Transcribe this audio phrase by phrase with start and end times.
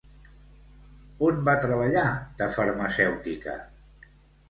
[1.27, 2.07] On va treballar
[2.43, 3.59] de farmacèutica?